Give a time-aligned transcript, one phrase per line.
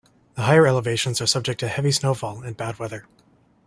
[0.33, 3.05] The higher elevations are subject to heavy snowfall and bad weather.